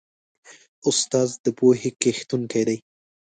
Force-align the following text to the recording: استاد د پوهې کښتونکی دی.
استاد 0.89 1.29
د 1.43 1.45
پوهې 1.57 1.89
کښتونکی 2.01 2.63
دی. 2.67 2.77